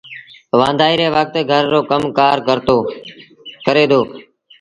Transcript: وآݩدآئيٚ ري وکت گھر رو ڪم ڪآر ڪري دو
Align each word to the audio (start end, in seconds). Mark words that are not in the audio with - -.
وآݩدآئيٚ 0.57 0.99
ري 0.99 1.07
وکت 1.15 1.35
گھر 1.51 1.63
رو 1.73 1.79
ڪم 1.89 2.03
ڪآر 2.17 2.37
ڪري 3.65 3.85
دو 3.91 4.01